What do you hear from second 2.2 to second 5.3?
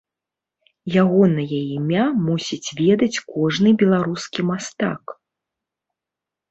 мусіць ведаць кожны беларускі мастак.